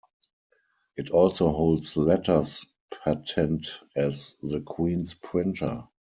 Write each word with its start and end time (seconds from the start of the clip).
It 0.97 1.11
also 1.11 1.49
holds 1.51 1.95
letters 1.95 2.65
patent 3.03 3.67
as 3.95 4.35
the 4.41 4.59
Queen's 4.61 5.13
Printer. 5.13 5.87